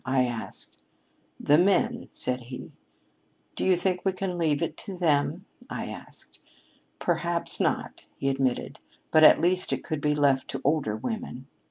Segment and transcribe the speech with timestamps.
[0.03, 0.79] I asked.
[1.39, 2.71] 'The men,' said he.
[3.55, 6.39] 'Do you think we can leave it to them?' I asked.
[6.97, 8.79] 'Perhaps not,' he admitted.
[9.11, 11.45] 'But at least it could be left to older women.'